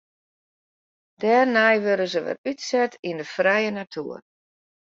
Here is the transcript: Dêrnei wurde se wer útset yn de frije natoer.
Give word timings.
Dêrnei 1.21 1.75
wurde 1.83 2.07
se 2.13 2.19
wer 2.25 2.37
útset 2.51 2.93
yn 3.09 3.17
de 3.21 3.25
frije 3.35 3.71
natoer. 3.77 4.23